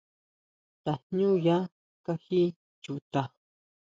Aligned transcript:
Tajñuña 0.83 1.57
kají 2.05 2.41
chuta. 2.83 3.21